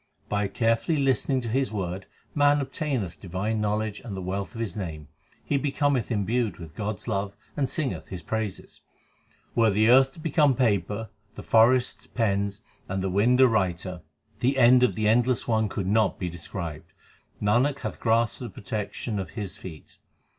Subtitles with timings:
[0.29, 4.75] By carefully listening to His word man obtameth divine knowledge and the wealth of His
[4.75, 5.09] name.
[5.45, 8.81] He becometh imbued with God s love and singeth His praises.
[9.53, 14.01] Were the earth to become paper, the forests pens, and the wind a writer,
[14.39, 16.93] The end of the Endless One could not be described;
[17.39, 19.99] Nanak hath grasped the protection of His feet.